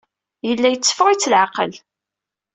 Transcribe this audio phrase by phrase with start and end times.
[0.47, 1.71] Yella yetteffeɣ-itt leɛqel.